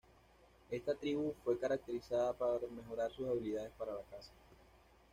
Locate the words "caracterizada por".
1.59-2.67